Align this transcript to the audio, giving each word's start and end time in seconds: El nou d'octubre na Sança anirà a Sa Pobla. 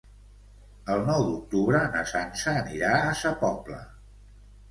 El 0.93 1.03
nou 1.09 1.25
d'octubre 1.25 1.81
na 1.95 2.01
Sança 2.13 2.55
anirà 2.63 2.93
a 3.01 3.13
Sa 3.21 3.35
Pobla. 3.43 3.79